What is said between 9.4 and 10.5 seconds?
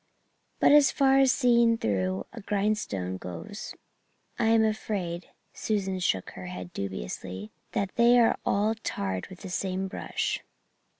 the same brush."